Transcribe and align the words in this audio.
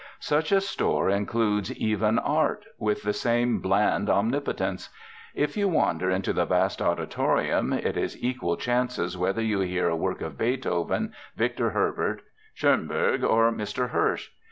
Such 0.19 0.51
a 0.51 0.61
store 0.61 1.11
includes 1.11 1.71
even 1.77 2.17
Art, 2.17 2.65
with 2.79 3.03
the 3.03 3.13
same 3.13 3.59
bland 3.59 4.09
omnipotence. 4.09 4.89
If 5.35 5.55
you 5.55 5.67
wander 5.67 6.09
into 6.09 6.33
the 6.33 6.47
vast 6.47 6.81
auditorium, 6.81 7.71
it 7.71 7.95
is 7.95 8.17
equal 8.19 8.57
chances 8.57 9.15
whether 9.15 9.43
you 9.43 9.59
hear 9.59 9.89
a 9.89 9.95
work 9.95 10.21
of 10.21 10.39
Beethoven, 10.39 11.13
Victor 11.35 11.69
Herbert, 11.69 12.23
Schonberg, 12.55 13.23
or 13.23 13.51
Mr 13.51 13.91
Hirsch. 13.91 14.29